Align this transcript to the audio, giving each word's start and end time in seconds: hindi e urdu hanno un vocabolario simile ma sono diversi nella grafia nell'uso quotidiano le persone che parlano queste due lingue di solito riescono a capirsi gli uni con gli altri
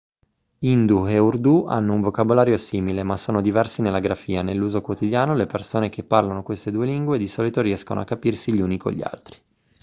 hindi 0.61 0.95
e 1.13 1.19
urdu 1.19 1.65
hanno 1.67 1.93
un 1.93 2.01
vocabolario 2.01 2.57
simile 2.57 3.03
ma 3.03 3.17
sono 3.17 3.39
diversi 3.39 3.83
nella 3.83 3.99
grafia 3.99 4.41
nell'uso 4.41 4.81
quotidiano 4.81 5.35
le 5.35 5.45
persone 5.45 5.89
che 5.89 6.03
parlano 6.03 6.41
queste 6.41 6.71
due 6.71 6.87
lingue 6.87 7.19
di 7.19 7.27
solito 7.27 7.61
riescono 7.61 7.99
a 7.99 8.03
capirsi 8.05 8.51
gli 8.51 8.61
uni 8.61 8.77
con 8.77 8.93
gli 8.93 9.03
altri 9.03 9.37